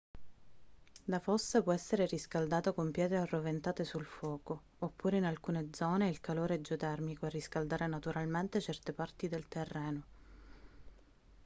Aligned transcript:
la 1.05 1.19
fossa 1.19 1.61
può 1.61 1.73
essere 1.73 2.07
riscaldata 2.07 2.71
con 2.71 2.89
pietre 2.89 3.17
arroventate 3.19 3.83
sul 3.83 4.03
fuoco 4.07 4.61
oppure 4.79 5.17
in 5.17 5.25
alcune 5.25 5.69
zone 5.73 6.07
è 6.07 6.09
il 6.09 6.19
calore 6.21 6.59
geotermico 6.59 7.27
a 7.27 7.29
riscaldare 7.29 7.85
naturalmente 7.85 8.59
certe 8.61 8.93
parti 8.93 9.27
del 9.27 9.47
terreno 9.47 10.03